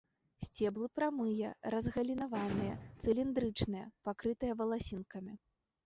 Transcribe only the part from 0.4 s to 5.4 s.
Сцеблы прамыя, разгалінаваныя, цыліндрычныя, пакрытыя валасінкамі.